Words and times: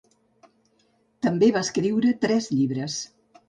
També 1.27 1.51
va 1.59 1.65
escriure 1.67 2.17
tres 2.27 2.51
llibres. 2.59 3.01